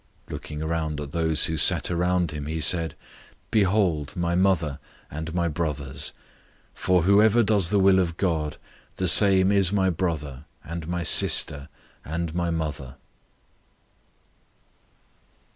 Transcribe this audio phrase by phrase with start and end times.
[0.29, 2.95] 003:034 Looking around at those who sat around him, he said,
[3.51, 4.79] "Behold, my mother
[5.11, 6.11] and my brothers!
[6.75, 8.57] 003:035 For whoever does the will of God,
[8.95, 11.69] the same is my brother, and my sister,
[12.03, 12.95] and mother."